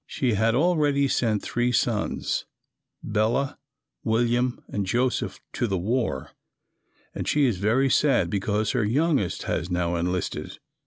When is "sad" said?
7.91-8.27